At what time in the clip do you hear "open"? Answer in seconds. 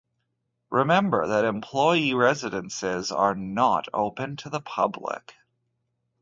3.93-4.35